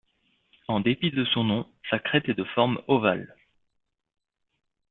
En 0.67 0.79
dépit 0.79 1.11
de 1.11 1.23
son 1.25 1.43
nom, 1.43 1.69
sa 1.91 1.99
crête 1.99 2.27
est 2.27 2.33
de 2.33 2.43
forme 2.43 2.81
ovale. 2.87 3.35